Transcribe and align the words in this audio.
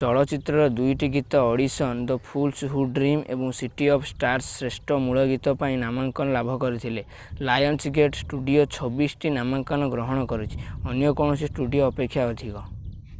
ଚଳଚ୍ଚିତ୍ରର 0.01 0.69
2ଟି 0.77 1.07
ଗୀତ 1.15 1.41
Audition 1.49 1.99
The 2.11 2.15
Fools 2.29 2.69
Who 2.71 2.85
Dream 2.95 3.21
ଏବଂ 3.35 3.51
ସିଟି 3.57 3.89
ଅଫ୍ 3.95 4.07
ଷ୍ଟାର୍ସ 4.13 4.47
ଶ୍ରେଷ୍ଠ 4.63 4.97
ମୂଳ 5.05 5.25
ଗୀତ 5.33 5.53
ପାଇଁ 5.65 5.77
ନାମାଙ୍କନ 5.83 6.35
ଲାଭ 6.37 6.57
କରିଥିଲେ। 6.65 7.03
ଲାୟନ୍ସଗେଟ୍ 7.51 8.19
ଷ୍ଟୁଡିଓ 8.23 8.67
26 8.79 9.17
ଟି 9.25 9.33
ନାମାଙ୍କନ 9.39 9.91
ଗ୍ରହଣ 9.97 10.25
କରିଛି- 10.35 10.63
ଅନ୍ୟ 10.93 11.13
କୌଣସି 11.21 11.51
ଷ୍ଟୁଡିଓ 11.55 11.89
ଅପେକ୍ଷା 11.95 12.27
ଅଧିକ। 12.35 12.65